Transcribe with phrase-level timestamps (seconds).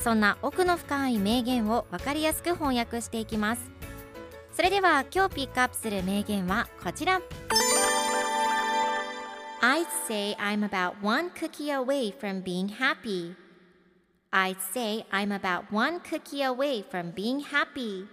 [0.00, 3.70] そんな奥の深い名言を分かりやすく翻訳していきます。
[4.52, 7.20] それでは今日ピックアップする名言はこちら。
[9.60, 13.34] I'd say I'm about one cookie away from being happy.
[14.30, 18.06] I'd say I'm about one cookie away from being happy.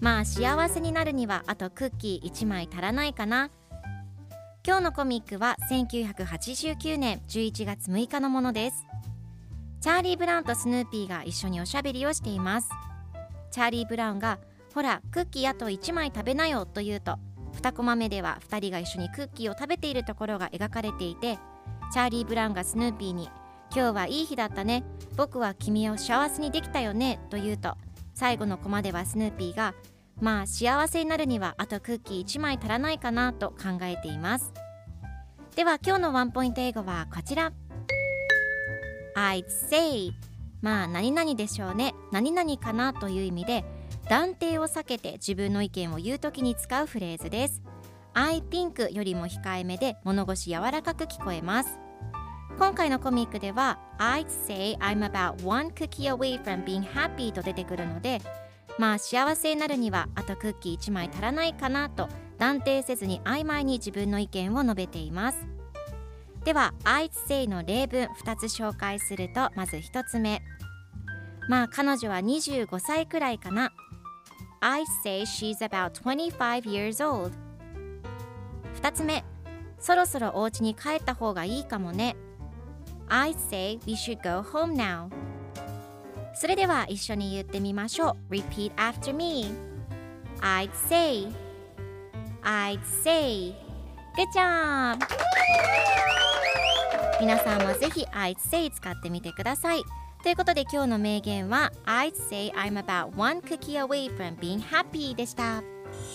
[0.00, 3.50] まあ幸せになるにはあとクッキー1枚足らないかな。
[4.66, 8.91] 今日のコミックは1989年11月6日のものです。
[9.82, 12.70] チャーリー・ブラウンとスヌーピーが一緒におしゃべりをしています。
[13.50, 14.38] チャーリー・ブラウンが
[14.72, 17.16] ほらクッキーあと1枚食べなよと言うと
[17.60, 21.36] 2コマ目では2人が一緒にクッキーを食べているところが描かれていて
[21.92, 23.28] チャーリー・ブラウンがスヌーピーに
[23.74, 24.84] 今日はいい日だったね。
[25.16, 27.76] 僕は君を幸せにできたよねと言うと
[28.14, 29.74] 最後のコマではスヌーピーが
[30.20, 34.52] まあ幸せになるにはあとクッキー1枚足らないかなと考えています。
[35.56, 37.52] では今日のワンポイント英語はこちら。
[39.16, 40.12] I'd say
[40.60, 41.94] まあ何々でしょうね。
[42.12, 43.64] 何々かなという意味で
[44.08, 47.62] 断定を避けて自分の意見を言うときに使うフレーズです。
[48.14, 51.78] I think よりも控えめで物腰柔らかく聞こえます。
[52.58, 58.20] 今回のコミックでは I'd say I'm about one cookie away from being happy と出てくるので
[58.78, 62.08] まあ幸せになるにはあとクッキー1枚足らないかなと
[62.38, 65.46] 断定せずに曖昧に自分の意見を述べています。
[66.44, 70.42] では I'd say の例文2つ紹介するとまず1つ目
[71.48, 73.72] まあ彼女は25歳くらいかな
[74.60, 77.32] I'd say she's about 25 years old
[78.80, 79.24] 2つ目
[79.78, 82.16] そろそろお家に帰った方がいいかもね
[83.08, 85.10] I'd say we should go home now
[86.34, 89.52] それでは一緒に言ってみましょう Repeat after me
[90.40, 91.28] I'd say
[92.42, 93.54] I'd say
[94.14, 94.98] Good job!
[97.22, 99.84] 皆さんもぜひ I'd say 使ってみてください
[100.24, 105.62] ということで今日の名言は I'd say I'm about one cookie away from being happy でした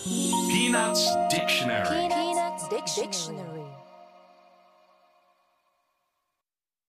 [0.04, 3.57] Peanuts Dictionary Peanuts Dictionary.